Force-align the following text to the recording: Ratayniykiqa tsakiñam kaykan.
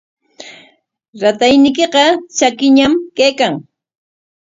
Ratayniykiqa 1.21 2.05
tsakiñam 2.35 2.93
kaykan. 3.17 3.53